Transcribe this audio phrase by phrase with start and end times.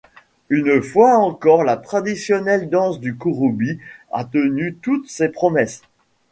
[0.49, 3.77] Une fois encore la traditionnelle danse du Kouroubi
[4.11, 5.83] a tenu toutes ses promesses.